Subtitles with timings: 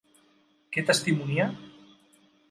[0.77, 1.45] Què testimonia?